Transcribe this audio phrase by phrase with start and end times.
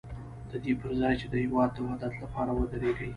[0.49, 3.09] د دې پر ځای چې د هېواد د وحدت لپاره ودرېږي.